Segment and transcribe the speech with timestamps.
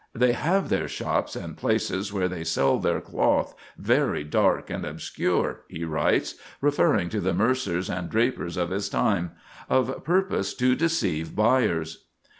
[0.15, 5.61] "They have their shops and places where they sell their cloth very dark and obscure,"
[5.67, 9.33] he writes, referring to the mercers and drapers of his time,
[9.69, 12.05] "of purpose to deceive buyers."